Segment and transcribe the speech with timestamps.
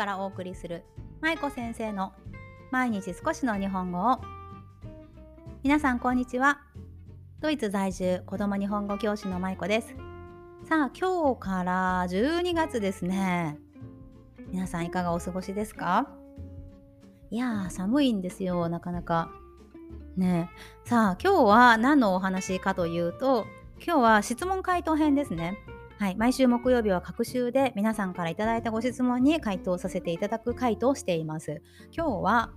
[0.00, 0.82] からお送りする
[1.20, 2.14] 舞子先生の
[2.70, 4.18] 毎日少しの日本語を。
[5.62, 6.62] 皆さんこんにちは。
[7.40, 9.94] ドイツ在住子供日本語教師の舞子です。
[10.66, 13.58] さあ今日から12月ですね。
[14.50, 16.08] 皆さんいかがお過ごしですか？
[17.30, 18.70] いやー寒いんですよ。
[18.70, 19.30] なかなか。
[20.16, 20.48] ね。
[20.86, 23.44] さあ今日は何のお話かというと
[23.84, 25.58] 今日は質問回答編ですね。
[26.00, 31.60] はい、毎週木曜日は各週で皆さんからいただいたご質問に回答させていただく回答をしています。
[31.94, 32.50] 今日は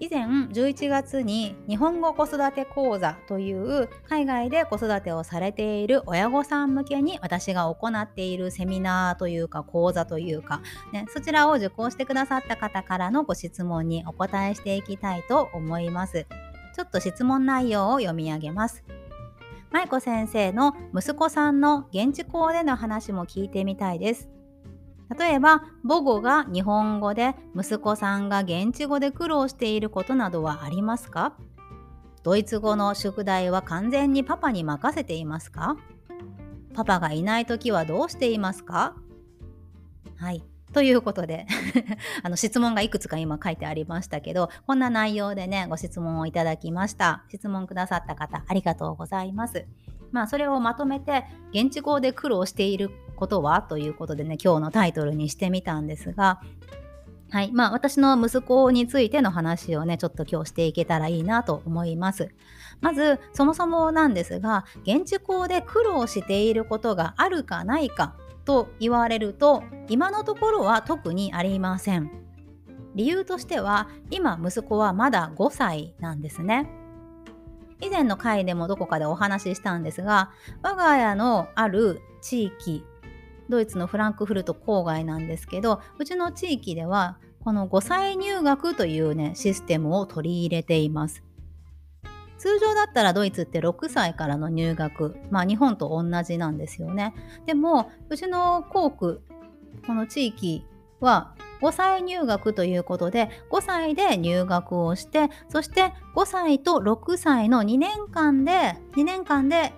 [0.00, 10.62] 以前11月に日本語子育て講座という海外で子育てをされている親御さん向けに私が行っているセミナーというか講座というか、
[10.94, 16.26] ね、そちらを受講してくださった方からのご質問にお答えしていきたいと思います。
[16.74, 18.82] ちょっと質問内容を読み上げます。
[19.76, 24.30] 舞子先生の息子さんの現地校での話も聞いてみたいです。
[25.18, 31.34] 例えば母語が日本語で息子さんが現地語で苦労していることなどはありますか？
[32.22, 35.76] ドイツ語の宿題は完全にパパに任せていますか？
[36.72, 38.96] パパがいない時はどうしていますか？
[40.16, 40.42] はい。
[40.72, 41.46] ということで
[42.22, 47.24] あの質問がいくつか今書いてありましたけど、こんな内容でね、ご質問をいただきました。
[47.28, 49.66] 質問くださった方、ありがとうございます。
[50.12, 53.62] まあ、それをまとめて、現地語で苦労していることは？
[53.62, 56.40] ということでね、今日のタイトルにしてみたんですが、
[57.30, 57.50] はい。
[57.52, 62.30] まあ、私の息子についての話をね、ちょっと今日していけたらいいなと思います。
[62.80, 68.14] まず、そもそもなんですが、現地校で苦労していることがあるかないか
[68.46, 72.10] と言われると今のところは特にありません。
[72.94, 76.70] 理由としては今息子はまだ5歳なんですね。
[77.82, 80.30] 以前の回でもどこかでお話ししたんですが
[80.62, 82.82] 我が家のある地域
[83.50, 91.25] ドイツのフランクフルト郊外なんですけどうちの地域ではこの5歳入学というねシステムを取り入れています。
[92.38, 97.14] 通常だったらドイツって6歳からの入学、まあ日本と同じなんですよね。
[97.46, 99.22] でも、うちの校区、
[99.86, 100.66] この地域
[101.00, 109.72] は5歳入学ということで、5歳で入学をして、そして5歳と6歳の2年間で、2年間で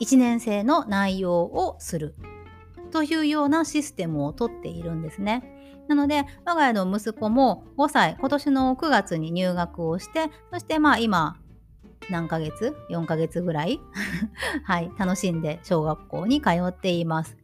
[0.00, 2.14] 1年生の内容をする
[2.92, 5.54] というようなシステムをとっているんですね。
[5.88, 11.36] なので、我が家の息子も5歳、今年の9月に入学をして、そしてまあ今、
[12.10, 13.80] 何ヶ月 ?4 ヶ月ぐらい？
[14.64, 17.36] はい、楽しんで小学校に通っています。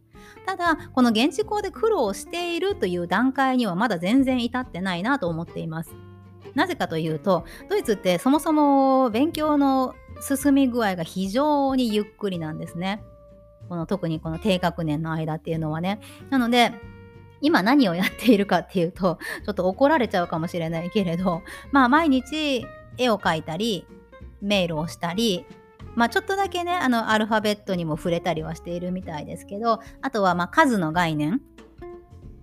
[0.47, 5.95] ただ、この現地校で苦労しているという段階にはまだ全然至ってないなと思っています。
[6.55, 13.03] なぜかというと、ドイツってそもそも勉強の進み具合が非常にゆっくりなんですね。
[13.69, 16.01] この特にこの低学年の間っていうのはね。
[16.31, 16.73] なので、
[17.41, 21.43] 今何をやっているかっていうと、ちょっと怒られちゃうかもしれないけれど、
[21.73, 22.65] まあ毎日
[22.97, 23.87] 絵を描いたり、
[24.45, 25.47] メールをしたり、
[25.95, 31.41] まあ、ちょっとだけねあのアルファベットにも触れたりはしているみたいですけどあとはま数の概念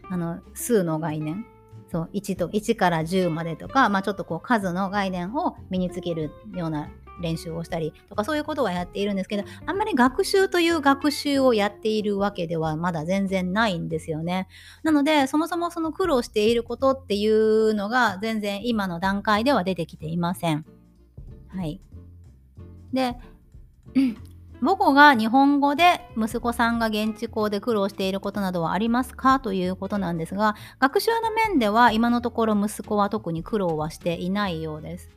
[0.09, 1.45] あの数の概念
[1.91, 6.89] そう1と1から10までとか、まあ、ちょっとこう数の概念を身につけるような
[7.21, 14.47] 練習をしたりとかそういうことはやっているんですけどあんまり学習という学習をやっているわけではまだ全然ないんですよね。
[14.83, 20.65] なのでそもそもその苦労していることっていうのが全然今の段階では出てきていません。
[21.49, 21.81] はい。
[22.93, 23.15] で、
[24.61, 35.09] 母語が日本語で息子さんが現地校で苦労していることなどはありますかということなんですが学習の面では今のところ息子は特に苦労はしていないようです。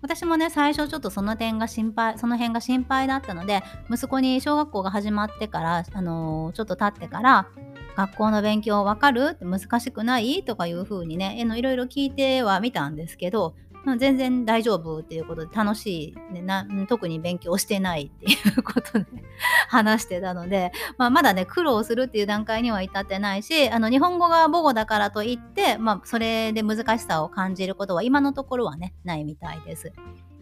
[0.00, 7.48] 私もね最初ちょっとその点が心配その辺が心配だったので息子に小学校が始まってから、あのー、ちょっと経ってから
[7.96, 10.44] 学校の勉強わかる難しくない？
[10.44, 13.56] とかいうふうにねいろいろ聞いてはみたんですけど
[13.96, 19.06] 全然大丈夫っていうことで楽しい、ね、な特に勉強してないっていうことで
[19.68, 29.92] 話してたので、まあ、まだね苦労するっていう段階には至ってないしあの日本語が母語だからといって、まあ、それで難しさを感じることは今のところはねないみたいです。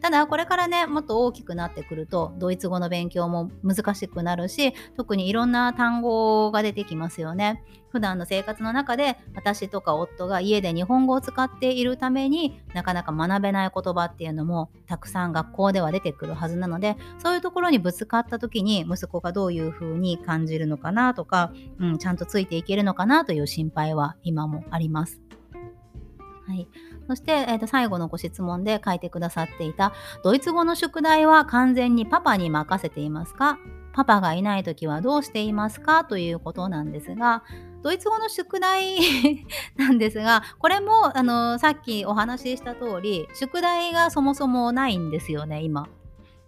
[0.06, 7.64] ただこれからねもっと大きくなってくるとドイツ語の勉強も難しくなるし特にいろんな単語が出てきますよね。
[7.88, 25.25] 普段の生活の中で私とか夫が家で日本語を使っているためになかなか学べない言葉っていうのもたくさん学校では出てくるはずなのでそういうところにぶつかった時に息子がどういうふうに感じるのかなとか、うん、ちゃんとついていけるのかなという心配は今もあります。
[26.46, 26.68] はい、
[27.08, 33.58] そして、えー、と最後のご質問で書いてくださっていたドイツ語の宿題は完全にパパに任せていますか？
[33.92, 36.04] パパがいない時はどうしていますか？
[36.04, 37.42] ということなんですが
[37.82, 38.96] ドイツ語の宿題
[39.76, 45.86] なんですが、これも、あの、さっきお話しした通り、宿題がそもそもないんですよね、今。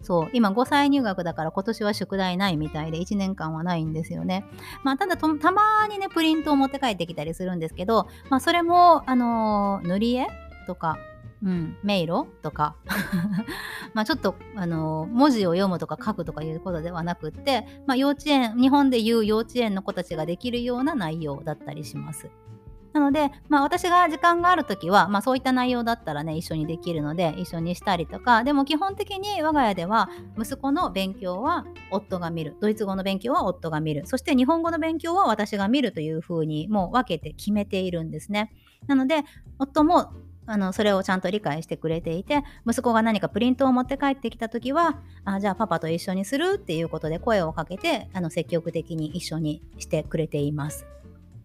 [0.02, 4.44] そう、今5歳入学だから今年は宿題ないみたいで1年間はないんですよね。
[4.84, 10.26] まあ、ただたまにね、プリントを持って帰ってきたりするんですけど、まあ、それも、あの塗り絵
[10.66, 10.98] とか、
[11.42, 12.74] うん、迷路とか
[13.94, 22.28] まあちょっとあの文字を読むとか書くとかいうことではなくって、まあ、幼稚園日本でいう幼稚園の子たちができるような内容だったりします。
[22.92, 30.08] なので、まあ、私が時間がある時は、まあ、そういった内容だったらね一緒にできるので一緒にしたりとかでも基本的に我が家では
[30.38, 38.52] 息子の勉強は夫が見るドイツ語の勉強は夫が見るそして日本語の勉強は私が見るというふうにもう分けて決めているんですね。
[38.86, 39.24] なので
[39.58, 40.12] 夫も
[40.46, 50.86] あのそれをちゃんと理解してくれていて息子が何かプリントを持って帰ってきた時はあじゃあパパと一緒にするっていうことで声をかけてあの積極的に一緒にしてくれています。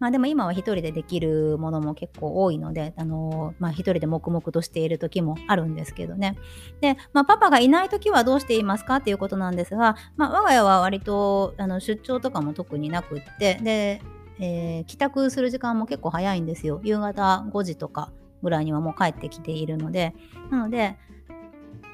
[0.04, 6.36] まあ、でも今は一人でできるものも結構多いので、あのまあ、一人で黙々としている時もあるんですけどね。
[6.82, 14.02] で、まあ、パパがいない時はどうしていますかっていうことなんですが、まあ、我が家は割とあの出張とかも特になくって、で、
[14.40, 16.82] えー、帰宅する時間も結構早いんですよ。
[16.84, 18.12] 夕方5時とか
[18.42, 20.14] ぐらいにはもう帰ってきているので、
[20.50, 20.98] なので、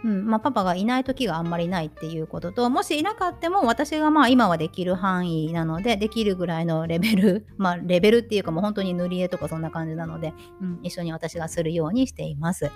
[0.05, 12.71] うんまあ、パパがいない時があんまりないっていうことともしいなかったも私がまあ今はできる範囲なのでできるぐらいのレベル まあレベルっていうかもう本当に塗り絵とかそんな感じなので、うん、一緒に私がするようにしています。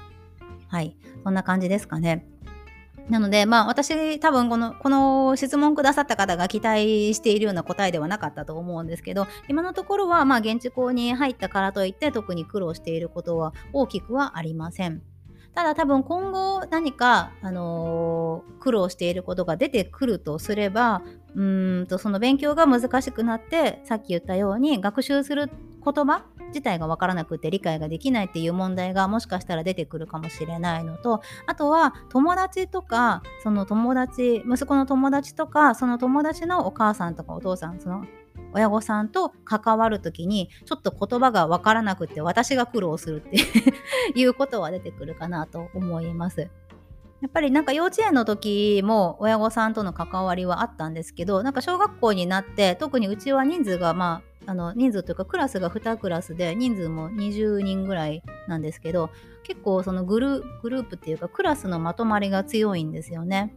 [0.69, 0.97] はい。
[1.23, 2.26] そんな感じですかね。
[3.09, 15.03] なので、まあ私多分この、この質問くださった方が期待しているような答えではなかったと思うんですけど、今のところはまあ現地校に入ったからといって特に苦労していることは大きくはありません。
[15.55, 21.03] ただ多分今後何か、あのー、苦労していることが出てくるとすれば
[21.35, 21.43] う
[21.83, 25.51] んとその勉強が難しくなってさっき言ったように学習する
[25.85, 38.05] 言葉自体が分からなくて理解ができないっていう問題がもしかしたら出てくるかもしれないのとあとは友達とかその友達息子の友達とかその友達のお母さんとかお父さんその
[38.55, 43.37] 親御さんと関わる時にちょっと言葉が分からなくて私が苦労するって
[44.19, 46.49] いうことは出てくるかなと思います。
[47.21, 59.09] やっぱりなんか幼稚園の時も親御さんとの関わりはあったんですけどなんか小学校になって特にうちは人数がまああの人数というかクラスが2クラスで人数も20人ぐらいなんですけど
[59.43, 63.55] 結構そのグループっていうかクラスのまとまりが強いんですよね。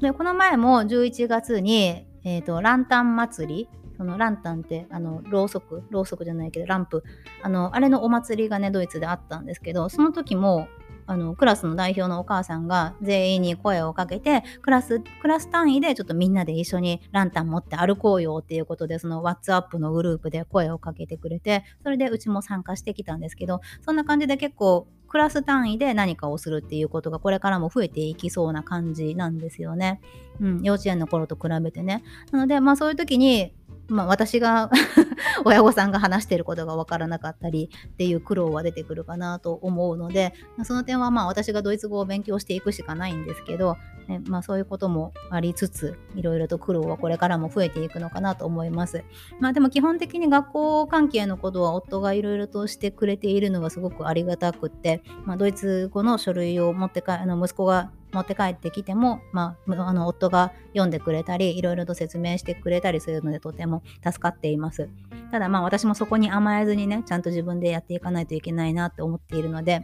[0.00, 3.68] でこの前も11月に、えーとランタン祭り
[4.00, 7.04] そのランタンってあのろうそくろうそくじゃないけどランプ
[7.42, 10.68] あのあれのお祭りがねドイツであったんですけどその時も
[11.04, 30.00] あのクラスの代表のお母さんが全員に声をかけてクラスクラス単位でちょっとみんなで一緒にランタン持って歩こうよっていうことでその WhatsApp のグループで声をかけてくれてそれでうちも参加してきたんですけどそんな感じで結構クラス単位で何かをするっていうことがこれからも増えていきそうな感じなんですよね。
[30.40, 32.04] うん、幼稚園の頃と比べてね。
[32.30, 33.52] なので、まあそういう時に
[33.90, 34.70] まあ、私が
[35.44, 40.32] 親御さんが話していることが分からなかったりっていう苦労は出てくるかなと思うので、
[40.62, 43.76] その点はまあ私がドイツ語を勉強していくしかないんですけど、
[44.08, 49.04] ねまあ、そういうこともありつついろいろと苦労はこれからも増えていくのかなと思います。
[49.38, 64.88] まあ、でも基本的に学校関係のことは夫がいろいろとしてくれているのがすごくありがたくって、まあ、ドイツ語の書類を持ってかあの息子が持って帰ってきても、まあ、あの夫が読んでくれたりいろいろと説明してくれたりするのでとても助かっています。
[65.30, 69.82] ただまあ私もそこに甘えずにねちゃんと自分でやっていかないといけないなって思っているので、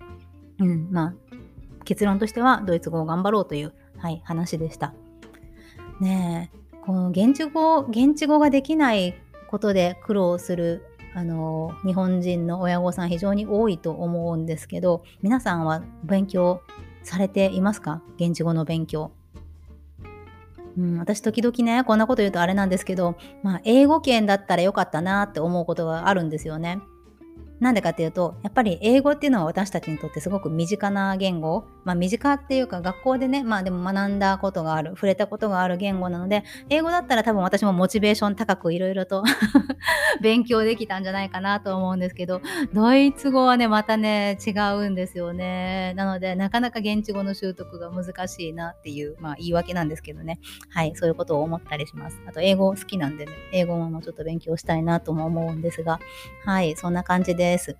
[0.58, 1.14] うんまあ、
[1.84, 4.94] 結論としてはドイツ語を頑張ろうという、はい、話でした。
[6.00, 9.14] ねえこの現地語現地語ができない
[9.48, 16.60] ことで苦労するあの日本人の親御さん非常に多いと思うんですけど皆さんは勉強
[17.06, 18.02] されていますか？
[18.16, 19.12] 現地語の勉強。
[20.76, 26.80] うん、私時々ね、こんなこと言うとあれなんですけど、まあ、英語圏だったらよかったなって思うことがあるんですよね。
[27.58, 31.64] なんでかっていうと、やっぱり英語っていうのは私たちにとってすごく身近な言語。
[31.84, 39.24] まあ身近っていうか学校でね、まあでも学んだことがある、触れたことがある言語なので、英語だったら多分私もモチベーション高くいろいろと
[40.20, 42.42] 勉強できたんじゃないかなと思うんですけど、
[42.74, 45.94] ドイツ語はね、またね、違うんですよね。
[45.96, 50.40] なので、なかなか現地語の習得が難しいなっていう、まあ言い訳なんですけどね。
[50.68, 52.20] はい、そういうことを思ったりします。
[52.26, 56.00] あと、英語好きなんでね、英語ももうちょっと勉強したいなとも思うんですが、
[56.44, 57.76] はい、そんな感じでです。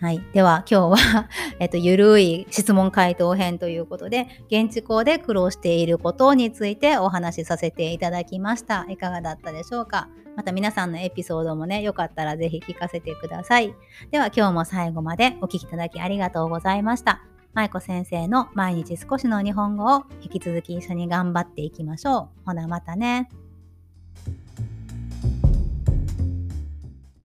[0.00, 8.86] はい、では今日は えっと、ゆるい質問回答編ということで現地校で苦労していることについてお話しさせていただきました。
[8.88, 10.08] いかがだったでしょうか？
[10.36, 13.74] また皆さんのエピソードもねよかったらぜひ聞かせてください。
[14.12, 17.22] では今日も最後までお聴きいただきありがとうございました。
[17.54, 22.44] 舞子先生の毎日少しの日本語を引き続き一緒に頑張っていきましょう。
[22.44, 23.28] ほなまたね。